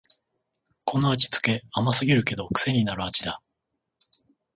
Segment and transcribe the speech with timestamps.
[0.83, 3.39] この味つけ、甘すぎるけどくせになる味だ